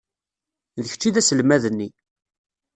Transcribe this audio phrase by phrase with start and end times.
[0.83, 1.89] D kečč i d aselmad-nni.